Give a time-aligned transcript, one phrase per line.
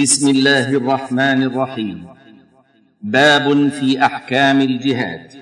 [0.00, 2.06] بسم الله الرحمن الرحيم.
[3.02, 5.32] باب في أحكام الجهاد.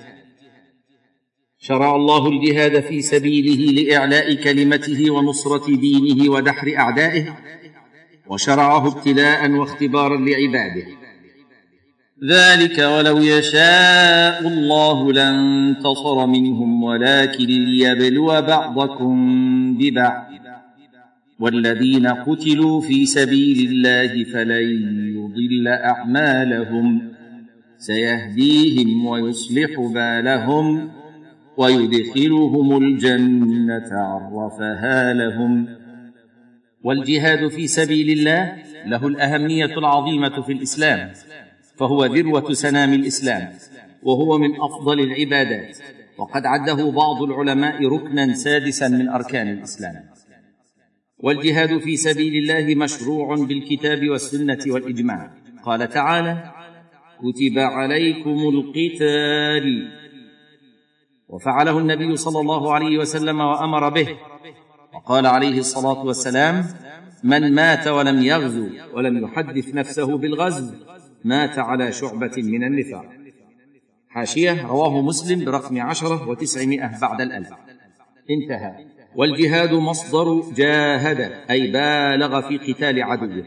[1.59, 7.37] شرع الله الجهاد في سبيله لإعلاء كلمته ونصرة دينه ودحر أعدائه
[8.27, 10.87] وشرعه ابتلاء واختبارا لعباده.
[12.29, 19.17] ذلك ولو يشاء الله لانتصر منهم ولكن ليبلو بعضكم
[19.77, 20.44] ببعض.
[21.39, 24.67] والذين قتلوا في سبيل الله فلن
[25.15, 27.11] يضل أعمالهم.
[27.77, 30.91] سيهديهم ويصلح بالهم
[31.57, 35.67] ويدخلهم الجنة عرفها لهم.
[36.83, 38.55] والجهاد في سبيل الله
[38.85, 41.11] له الأهمية العظيمة في الإسلام
[41.77, 43.49] فهو ذروة سنام الإسلام
[44.03, 45.77] وهو من أفضل العبادات.
[46.17, 50.14] وقد عده بعض العلماء ركنا سادسا من أركان الإسلام.
[51.19, 55.31] والجهاد في سبيل الله مشروع بالكتاب والسنة والإجماع.
[55.63, 56.51] قال تعالى
[57.19, 59.91] كتب عليكم القتال.
[61.29, 64.07] وفعله النبي صلى الله عليه وسلم وأمر به.
[64.93, 66.65] وقال عليه الصلاة والسلام
[67.23, 70.73] من مات ولم يغزو ولم يحدث نفسه بالغزو
[71.23, 73.05] مات على شعبة من النفاق.
[74.09, 77.49] حاشية رواه مسلم برقم عشرة وتسعمائة بعد الألف.
[78.29, 78.94] انتهى.
[79.15, 83.45] والجهاد مصدر جاهد أي بالغ في قتال عدوه.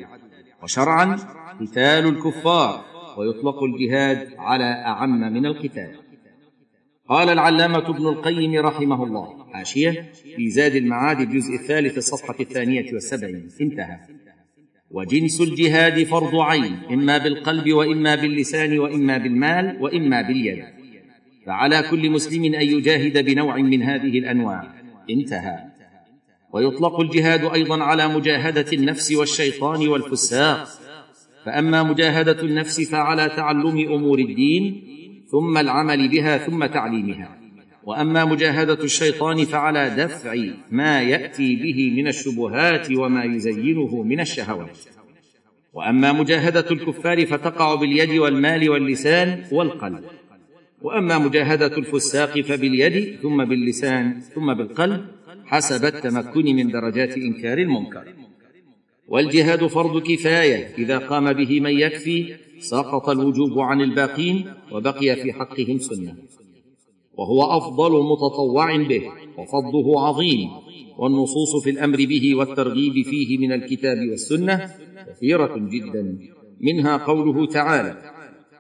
[0.62, 1.16] وشرعا
[1.60, 2.84] قتال الكفار
[3.18, 5.90] ويطلق الجهاد على أعم من القتال.
[7.08, 13.48] قال العلامة ابن القيم رحمه الله حاشية في زاد المعاد الجزء الثالث الصفحة الثانية والسبعين.
[13.60, 13.98] انتهى.
[14.90, 20.64] وجنس الجهاد فرض عين إما بالقلب وإما باللسان وإما بالمال وإما باليد.
[21.46, 24.78] فعلى كل مسلم أن يجاهد بنوع من هذه الأنواع.
[25.10, 25.58] انتهى.
[26.52, 30.68] ويطلق الجهاد أيضا على مجاهدة النفس والشيطان والفساق.
[31.46, 34.82] فأما مجاهدة النفس فعلى تعلم أمور الدين
[35.30, 37.38] ثم العمل بها ثم تعليمها.
[37.84, 40.34] وأما مجاهدة الشيطان فعلى دفع
[40.70, 44.78] ما يأتي به من الشبهات وما يزينه من الشهوات.
[45.72, 50.04] وأما مجاهدة الكفار فتقع باليد والمال واللسان والقلب.
[50.82, 55.04] وأما مجاهدة الفساق فباليد ثم باللسان ثم بالقلب
[55.44, 58.04] حسب التمكن من درجات إنكار المنكر.
[59.08, 65.78] والجهاد فرض كفاية إذا قام به من يكفي سقط الوجوب عن الباقين وبقي في حقهم
[65.78, 66.16] سنة.
[67.14, 69.02] وهو أفضل متطوع به
[69.38, 70.48] وفضله عظيم
[70.98, 74.70] والنصوص في الأمر به والترغيب فيه من الكتاب والسنة
[75.08, 76.18] كثيرة جدا.
[76.60, 78.17] منها قوله تعالى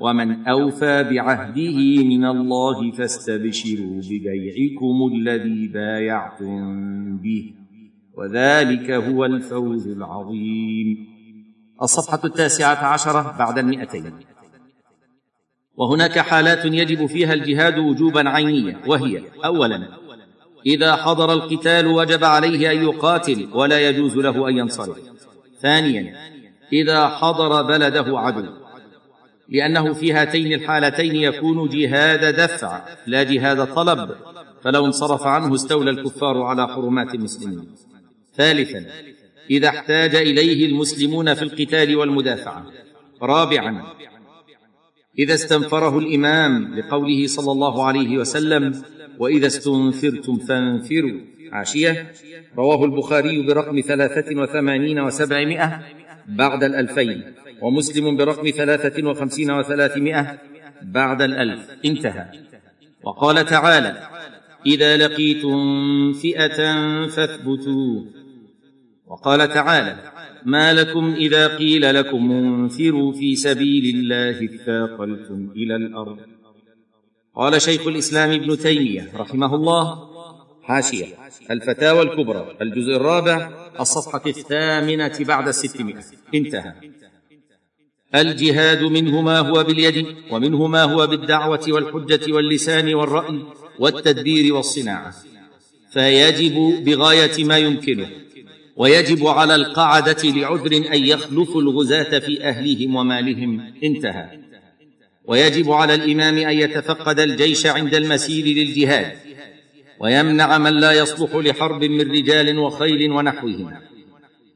[0.00, 7.54] ومن أوفى بعهده من الله فاستبشروا ببيعكم الذي بايعتم به
[8.16, 11.06] وذلك هو الفوز العظيم.
[11.82, 14.12] الصفحة التاسعة عشرة بعد المئتين.
[15.76, 19.88] وهناك حالات يجب فيها الجهاد وجوبا عينيا وهي اولا
[20.66, 24.98] إذا حضر القتال وجب عليه أن يقاتل ولا يجوز له أن ينصرف.
[25.60, 26.14] ثانيا
[26.72, 28.59] إذا حضر بلده عدو.
[29.50, 34.10] لأنه في هاتين الحالتين يكون جهاد دفع لا جهاد طلب
[34.62, 37.68] فلو انصرف عنه استولى الكفار على حرمات المسلمين.
[38.36, 38.86] ثالثا
[39.50, 42.66] إذا احتاج إليه المسلمون في القتال والمدافعة.
[43.22, 43.82] رابعا
[45.18, 48.82] إذا استنفره الإمام لقوله صلى الله عليه وسلم
[49.18, 51.20] وإذا استنفرتم فانفروا.
[51.52, 52.12] عاشية
[52.58, 55.82] رواه البخاري برقم ثلاثة وثمانين وسبعمائة.
[56.36, 57.24] بعد الألفين
[57.62, 60.38] ومسلم برقم ثلاثة وخمسين وثلاثمائة
[60.82, 61.70] بعد الألف.
[61.84, 62.26] انتهى.
[63.02, 64.08] وقال تعالى
[64.66, 66.58] إذا لقيتم فئة
[67.06, 68.04] فاثبتوا.
[69.06, 69.96] وقال تعالى
[70.44, 76.18] ما لكم إذا قيل لكم انفروا في سبيل الله اثاقلتم إلى الأرض.
[77.34, 80.09] قال شيخ الإسلام ابن تيمية رحمه الله
[80.62, 81.06] حاشية.
[81.50, 82.56] الفتاوى الكبرى.
[82.62, 86.04] الجزء الرابع الصفحة الثامنة بعد الستمائة
[86.34, 86.72] انتهى.
[88.14, 93.42] الجهاد منه ما هو باليد ومنه ما هو بالدعوة والحجة واللسان والرأي
[93.78, 95.14] والتدبير والصناعة.
[95.92, 98.08] فيجب بغاية ما يمكنه
[98.76, 103.74] ويجب على القعدة لعذر أن يخلفوا الغزاة في أهليهم ومالهم.
[103.84, 104.40] انتهى.
[105.24, 109.12] ويجب على الإمام أن يتفقد الجيش عند المسير للجهاد.
[110.00, 113.72] ويمنع من لا يصلح لحرب من رجال وخيل ونحوهم.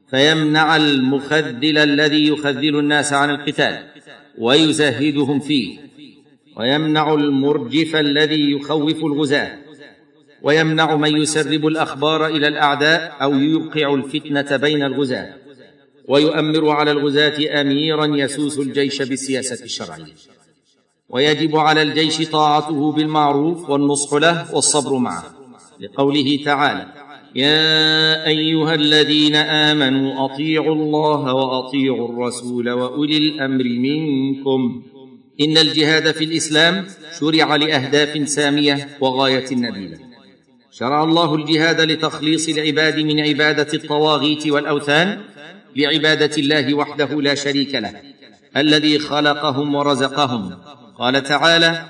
[0.09, 3.85] فيمنع المخذل الذي يخذل الناس عن القتال
[4.37, 5.79] ويزهدهم فيه.
[6.57, 9.57] ويمنع المرجف الذي يخوف الغزاة.
[10.41, 15.33] ويمنع من يسرب الأخبار إلى الأعداء أو يوقع الفتنة بين الغزاة.
[16.07, 20.13] ويؤمر على الغزاة أميرا يسوس الجيش بالسياسة الشرعية.
[21.09, 25.34] ويجب على الجيش طاعته بالمعروف والنصح له والصبر معه.
[25.79, 26.85] لقوله تعالى
[27.35, 34.83] يا ايها الذين امنوا اطيعوا الله واطيعوا الرسول واولي الامر منكم
[35.41, 36.85] ان الجهاد في الاسلام
[37.19, 39.97] شرع لاهداف ساميه وغايه نبيله
[40.71, 45.21] شرع الله الجهاد لتخليص العباد من عباده الطواغيت والاوثان
[45.75, 47.93] لعباده الله وحده لا شريك له
[48.57, 50.57] الذي خلقهم ورزقهم
[50.99, 51.85] قال تعالى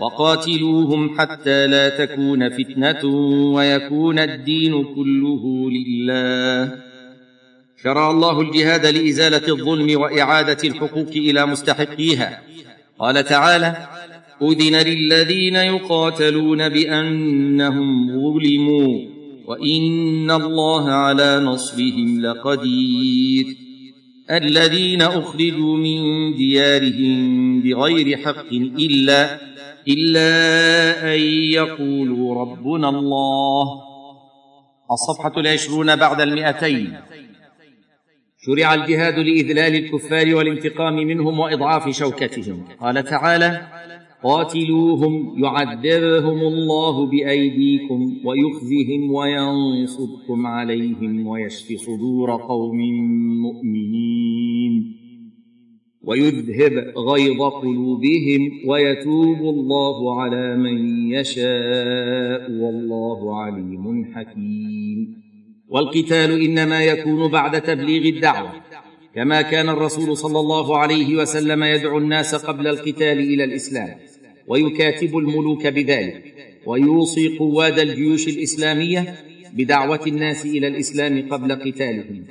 [0.00, 3.04] وقاتلوهم حتى لا تكون فتنة
[3.54, 6.78] ويكون الدين كله لله.
[7.82, 12.42] شرع الله الجهاد لإزالة الظلم وإعادة الحقوق إلى مستحقيها.
[12.98, 13.76] قال تعالى
[14.42, 18.98] أذن للذين يقاتلون بأنهم ظلموا
[19.46, 23.46] وإن الله على نصرهم لقدير.
[24.30, 29.53] الذين أخرجوا من ديارهم بغير حق إلا
[29.88, 31.20] إلا أن
[31.52, 33.66] يقولوا ربنا الله.
[34.90, 36.92] الصفحة العشرون بعد المئتين.
[38.46, 42.64] شرع الجهاد لإذلال الكفار والانتقام منهم وإضعاف شوكتهم.
[42.80, 43.66] قال تعالى
[44.24, 52.76] قاتلوهم يعذبهم الله بأيديكم ويخزهم وينصركم عليهم ويشف صدور قوم
[53.42, 55.03] مؤمنين.
[56.06, 65.24] ويذهب غيظ قلوبهم ويتوب الله على من يشاء والله عليم حكيم.
[65.68, 68.52] والقتال إنما يكون بعد تبليغ الدعوة
[69.14, 73.88] كما كان الرسول صلى الله عليه وسلم يدعو الناس قبل القتال إلى الإسلام
[74.48, 76.34] ويكاتب الملوك بذلك
[76.66, 79.14] ويوصي قواد الجيوش الإسلامية
[79.52, 82.24] بدعوة الناس إلى الإسلام قبل قتالهم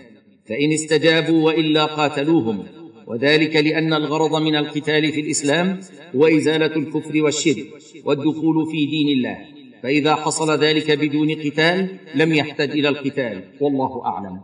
[0.45, 2.63] فإن استجابوا وإلا قاتلوهم
[3.07, 5.79] وذلك لأن الغرض من القتال في الإسلام
[6.15, 7.65] هو إزالة الكفر والشرك
[8.05, 9.37] والدخول في دين الله.
[9.83, 13.43] فإذا حصل ذلك بدون قتال لم يحتج إلى القتال.
[13.61, 14.41] والله أعلم.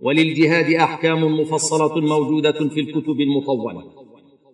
[0.00, 3.84] وللجهاد أحكام مفصلة موجودة في الكتب المطولة.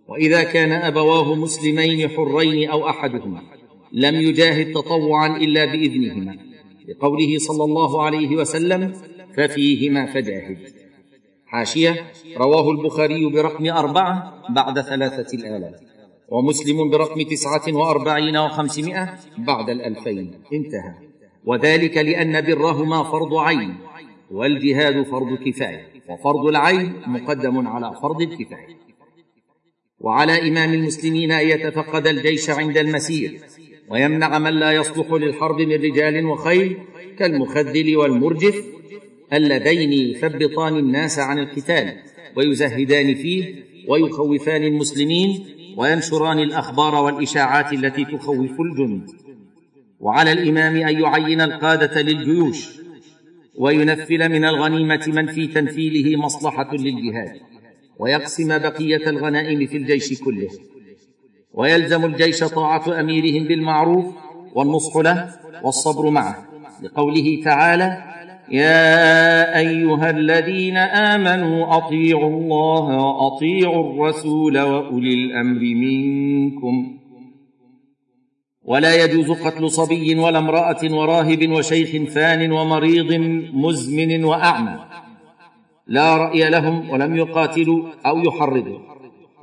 [0.08, 3.42] وإذا كان أبواه مسلمين حرين أو أحدهما
[3.92, 6.53] لم يجاهد تطوعا إلا بإذنهما.
[6.88, 8.92] لقوله صلى الله عليه وسلم
[9.36, 10.58] ففيهما فجاهد.
[11.46, 15.80] حاشية رواه البخاري برقم أربعة بعد ثلاثة الالاف
[16.28, 20.34] ومسلم برقم تسعة وأربعين وخمسمائة بعد الألفين.
[20.52, 20.94] انتهى.
[21.44, 23.76] وذلك لأن برهما فرض عين
[24.30, 28.84] والجهاد فرض كفاية وفرض العين مقدم على فرض الكفاية.
[30.00, 33.40] وعلى إمام المسلمين أن يتفقد الجيش عند المسير
[33.90, 36.76] ويمنع من لا يصلح للحرب من رجال وخيل
[37.18, 38.64] كالمخذل والمرجف
[39.32, 41.96] اللذين يثبطان الناس عن القتال
[42.36, 43.54] ويزهدان فيه
[43.88, 45.44] ويخوفان المسلمين
[45.76, 49.10] وينشران الأخبار والإشاعات التي تخوف الجند.
[50.00, 52.68] وعلى الإمام أن يعين القادة للجيوش
[53.58, 57.40] وينفل من الغنيمة من في تنفيله مصلحة للجهاد
[57.98, 60.48] ويقسم بقية الغنائم في الجيش كله.
[61.54, 64.06] ويلزم الجيش طاعة أميرهم بالمعروف
[64.54, 65.28] والنصح له
[65.64, 66.36] والصبر معه.
[66.82, 68.04] لقوله تعالى
[68.50, 76.98] يا أيها الذين آمنوا أطيعوا الله وأطيعوا الرسول وأولي الأمر منكم.
[78.62, 83.12] ولا يجوز قتل صبي ولا امرأة وراهب وشيخ فان ومريض
[83.52, 84.78] مزمن وأعمى.
[85.86, 88.93] لا رأي لهم ولم يقاتلوا أو يحرضوا.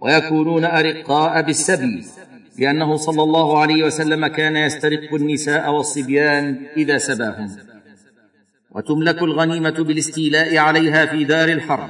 [0.01, 2.05] ويكونون أرقاء بالسبي
[2.59, 7.57] لأنه صلى الله عليه وسلم كان يسترق النساء والصبيان إذا سباهم.
[8.71, 11.89] وتملك الغنيمة بالاستيلاء عليها في دار الحرب.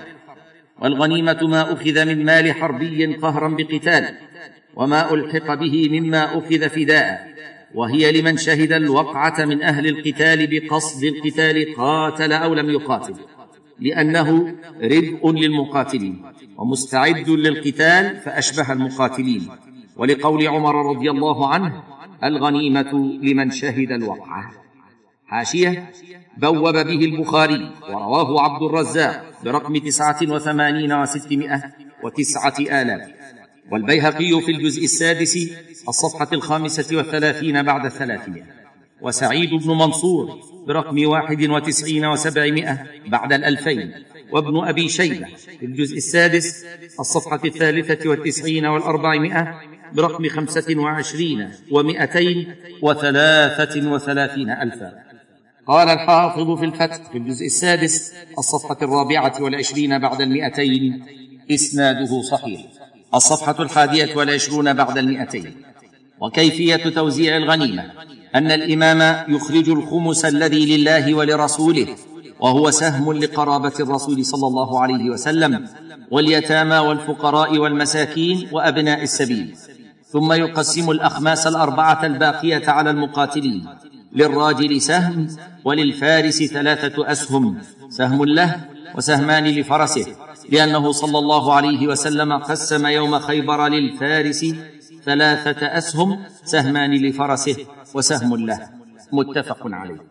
[0.82, 4.18] والغنيمة ما أخذ من مال حربي قهرا بقتال
[4.76, 7.32] وما ألحق به مما أخذ فداء.
[7.74, 13.16] وهي لمن شهد الوقعة من أهل القتال بقصد القتال قاتل أو لم يقاتل.
[13.82, 16.22] لأنه ردء للمقاتلين
[16.58, 19.50] ومستعد للقتال فأشبه المقاتلين.
[19.98, 21.84] ولقول عمر رضي الله عنه
[22.24, 24.52] الغنيمة لمن شهد الوقعة.
[25.26, 25.92] حاشية
[26.38, 31.64] بوب به البخاري ورواه عبد الرزاق برقم تسعة وثمانين وستمائة
[32.04, 33.02] وتسعة آلاف.
[33.72, 35.52] والبيهقي في الجزء السادس
[35.88, 38.61] الصفحة الخامسة والثلاثين بعد الثلاثمائة.
[39.02, 43.94] وسعيد بن منصور برقم واحد وتسعين وسبعمائة بعد الألفين
[44.32, 45.28] وابن أبي شيبة
[45.60, 46.66] في الجزء السادس
[47.00, 49.62] الصفحة الثالثة والتسعين والأربعمائة
[49.94, 54.92] برقم خمسة وعشرين ومائتين وثلاثة وثلاثين ألفا.
[55.68, 61.04] قال الحافظ في الفتح في الجزء السادس الصفحة الرابعة والعشرين بعد المئتين
[61.52, 62.62] إسناده صحيح.
[63.14, 65.71] الصفحة الحادية والعشرون بعد المئتين.
[66.22, 67.84] وكيفية توزيع الغنيمة
[68.36, 71.88] أن الإمام يخرج الخمس الذي لله ولرسوله
[72.40, 75.68] وهو سهم لقرابة الرسول صلى الله عليه وسلم
[76.12, 79.56] واليتامى والفقراء والمساكين وأبناء السبيل.
[80.12, 83.66] ثم يقسم الأخماس الأربعة الباقية على المقاتلين
[84.14, 85.28] للراجل سهم
[85.66, 87.58] وللفارس ثلاثة أسهم
[87.90, 88.56] سهم له
[88.96, 90.06] وسهمان لفرسه
[90.50, 94.46] لأنه صلى الله عليه وسلم قسم يوم خيبر للفارس
[95.06, 97.58] ثلاثة أسهم سهمان لفرسه
[97.96, 98.60] وسهم له.
[99.12, 100.02] متفق عليه.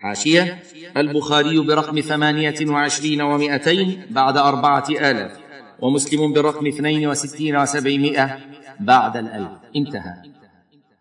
[0.00, 0.62] حاشية
[0.96, 5.32] البخاري برقم ثمانية وعشرين ومائتين بعد أربعة آلاف
[5.80, 8.38] ومسلم برقم اثنين وستين وسبعمائة
[8.80, 9.50] بعد الألف.
[9.76, 10.14] انتهى.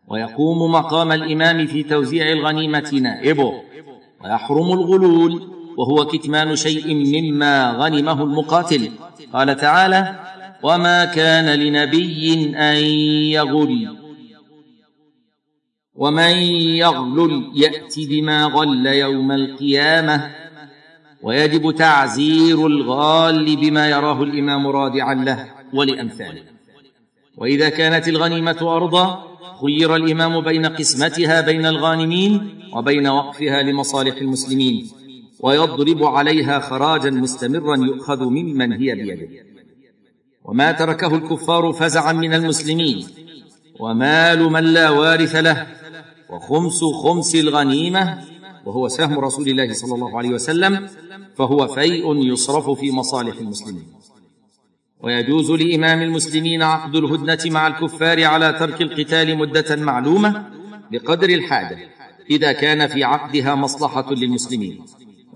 [0.08, 3.54] ويقوم مقام الإمام في توزيع الغنيمة نائبه.
[4.24, 8.92] ويحرم الغلول وهو كتمان شيء مما غنمه المقاتل.
[9.34, 10.20] قال تعالى
[10.64, 12.76] وما كان لنبي أن
[13.36, 13.98] يغل.
[15.96, 16.36] ومن
[16.84, 20.32] يغلل يات بما غل يوم القيامة.
[21.24, 26.44] ويجب تعزير الغال بما يراه الإمام رادعا له ولأمثاله.
[27.38, 34.90] وإذا كانت الغنيمة أرضا خير الإمام بين قسمتها بين الغانمين وبين وقفها لمصالح المسلمين.
[35.40, 39.51] ويضرب عليها خراجا مستمرا يؤخذ ممن هي بيده.
[40.44, 43.08] وما تركه الكفار فزعا من المسلمين.
[43.80, 45.68] ومال من لا وارث له
[46.30, 48.22] وخمس خمس الغنيمة
[48.66, 50.88] وهو سهم رسول الله صلى الله عليه وسلم
[51.38, 53.84] فهو فيء يصرف في مصالح المسلمين.
[55.04, 60.46] ويجوز لإمام المسلمين عقد الهدنة مع الكفار على ترك القتال مدة معلومة
[60.92, 61.78] بقدر الحاجة
[62.30, 64.86] إذا كان في عقدها مصلحة للمسلمين.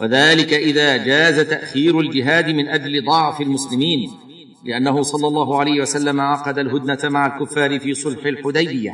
[0.01, 4.11] وذلك إذا جاز تأخير الجهاد من أجل ضعف المسلمين.
[4.65, 8.93] لأنه صلى الله عليه وسلم عقد الهدنة مع الكفار في صلح الحديبية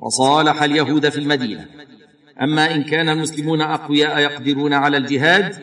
[0.00, 1.66] وصالح اليهود في المدينة.
[2.42, 5.54] أما إن كان المسلمون أقوياء يقدرون على الجهاد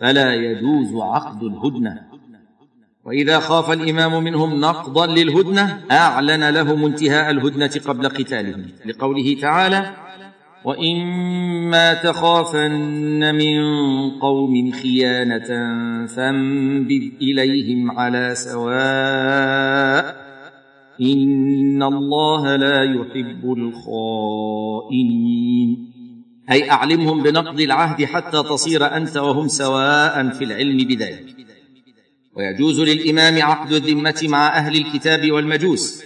[0.00, 2.00] فلا يجوز عقد الهدنة.
[3.04, 8.66] وإذا خاف الإمام منهم نقضا للهدنة أعلن لهم انتهاء الهدنة قبل قتالهم.
[8.86, 10.01] لقوله تعالى
[10.64, 13.60] واما تخافن من
[14.10, 15.46] قوم خيانه
[16.06, 20.22] فانبذ اليهم على سواء
[21.00, 23.52] ان الله لا يحب
[24.92, 25.42] الخائنين.
[26.50, 31.36] أي أعلمهم بنقض العهد حتى تصير أنت وهم سواء في العلم بذلك.
[32.36, 36.04] ويجوز للإمام عقد الذمة مع أهل الكتاب والمجوس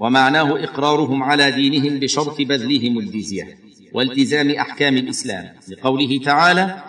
[0.00, 3.69] ومعناه إقرارهم على دينهم بشرط بذلهم الجزية.
[3.94, 5.44] والتزام أحكام الإسلام.
[5.68, 6.82] لقوله تعالى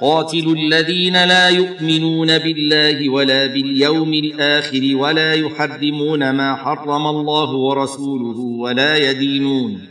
[0.00, 9.10] قاتلوا الذين لا يؤمنون بالله ولا باليوم الآخر ولا يحرمون ما حرم الله ورسوله ولا
[9.10, 9.88] يدينون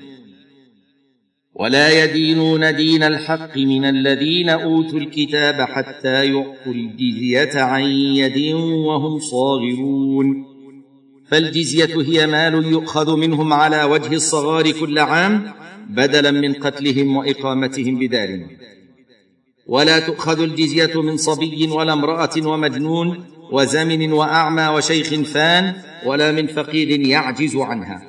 [1.55, 7.83] ولا يدينون دين الحق من الذين أوتوا الكتاب حتى يعطوا الجزية عن
[8.21, 8.53] يد
[8.87, 10.45] وهم صاغرون.
[11.27, 15.53] فالجزية هي مال يؤخذ منهم على وجه الصغار كل عام
[15.89, 18.47] بدلا من قتلهم وإقامتهم بدارهم
[19.67, 25.73] ولا تؤخذ الجزية من صبي ولا امرأة ومجنون وزمن وأعمى وشيخ فان
[26.05, 28.01] ولا من فقير يعجز عنها.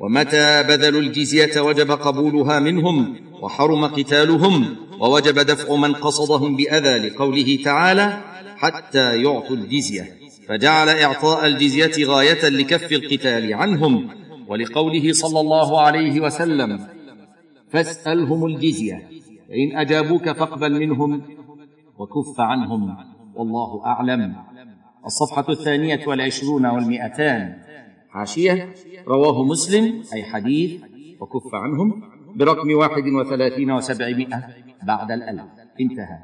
[0.00, 8.20] ومتى بذلوا الجزية وجب قبولها منهم وحرم قتالهم ووجب دفع من قصدهم بأذى لقوله تعالى
[8.56, 10.18] حتى يعطوا الجزية.
[10.48, 14.08] فجعل إعطاء الجزية غاية لكف القتال عنهم
[14.48, 16.86] ولقوله صلى الله عليه وسلم
[17.70, 19.08] فاسألهم الجزية
[19.48, 21.22] فإن أجابوك فاقبل منهم
[21.98, 22.96] وكف عنهم
[23.34, 24.34] والله أعلم.
[25.06, 27.58] الصفحة الثانية والعشرون والمئتان.
[28.10, 28.74] حاشية
[29.08, 30.82] رواه مسلم أي حديث
[31.20, 32.02] وكف عنهم
[32.36, 34.48] برقم واحد وثلاثين وسبعمائة
[34.82, 35.44] بعد الألف.
[35.80, 36.18] انتهى.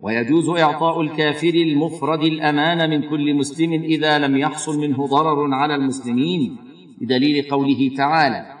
[0.00, 6.56] ويجوز إعطاء الكافر المفرد الأمان من كل مسلم إذا لم يحصل منه ضرر على المسلمين.
[7.00, 8.54] بدليل قوله تعالى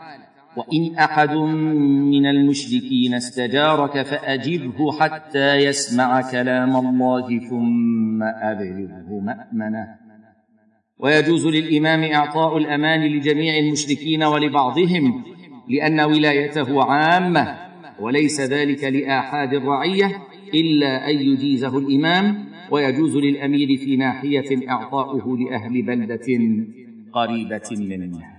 [0.56, 1.36] وإن أحد
[2.10, 9.86] من المشركين استجارك فأجبه حتى يسمع كلام الله ثم أبلغه مأمنة.
[10.98, 15.24] ويجوز للإمام إعطاء الأمان لجميع المشركين ولبعضهم
[15.68, 17.58] لأن ولايته عامة
[18.00, 20.22] وليس ذلك لآحاد الرعية
[20.54, 26.26] إلا أن يجيزه الإمام ويجوز للأمير في ناحية إعطاؤه لأهل بلدة.
[27.14, 28.33] قريبة منه.